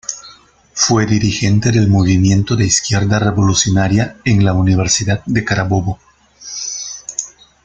[0.73, 5.99] Fue dirigente del Movimiento de Izquierda Revolucionaria en la Universidad de Carabobo.